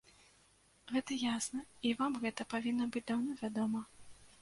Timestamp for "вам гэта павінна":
2.01-2.91